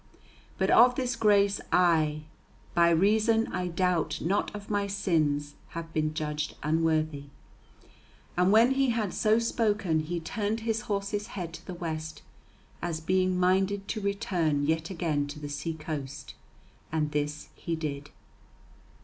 But 0.57 0.71
of 0.71 0.95
this 0.95 1.15
grace 1.15 1.61
I, 1.71 2.23
by 2.73 2.89
reason 2.89 3.45
I 3.53 3.67
doubt 3.67 4.19
not 4.19 4.49
of 4.55 4.67
my 4.67 4.87
sins, 4.87 5.53
have 5.77 5.93
been 5.93 6.15
judged 6.15 6.55
unworthy." 6.63 7.25
And 8.35 8.51
when 8.51 8.71
he 8.71 8.89
had 8.89 9.13
so 9.13 9.37
spoken 9.37 9.99
he 9.99 10.19
turned 10.19 10.61
his 10.61 10.81
horse's 10.89 11.27
head 11.37 11.53
to 11.53 11.67
the 11.67 11.75
west, 11.75 12.23
as 12.81 12.99
being 12.99 13.39
minded 13.39 13.87
to 13.89 14.01
return 14.01 14.63
yet 14.65 14.89
again 14.89 15.27
to 15.27 15.39
the 15.39 15.49
sea 15.49 15.75
coast. 15.75 16.33
And 16.91 17.11
this 17.11 17.49
he 17.53 17.75
did. 17.75 18.09